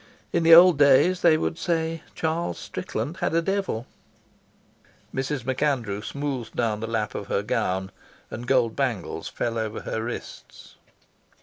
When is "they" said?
1.21-1.37